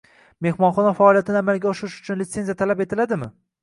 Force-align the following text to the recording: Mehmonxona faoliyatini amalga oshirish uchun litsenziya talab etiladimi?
Mehmonxona 0.47 0.93
faoliyatini 1.03 1.41
amalga 1.43 1.71
oshirish 1.75 2.01
uchun 2.05 2.23
litsenziya 2.25 2.61
talab 2.67 2.87
etiladimi? 2.89 3.35